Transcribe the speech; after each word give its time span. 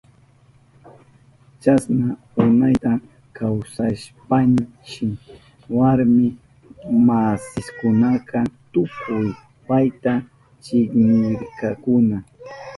Chasna 1.61 2.07
unayta 2.43 2.91
kawsashpanshi 3.37 5.07
warmi 5.77 6.27
masinkunaka 7.07 8.39
tukuy 8.71 9.27
payta 9.67 10.13
chiknirkakuna. 10.63 12.17